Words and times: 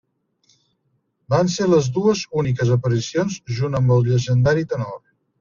Van 1.33 1.51
ser 1.55 1.67
les 1.73 1.89
dues 1.97 2.23
úniques 2.43 2.73
aparicions 2.77 3.37
junt 3.61 3.81
amb 3.83 3.95
el 3.99 4.03
llegendari 4.11 4.69
tenor. 4.75 4.99